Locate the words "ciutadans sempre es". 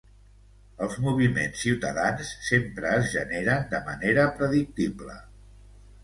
1.65-3.05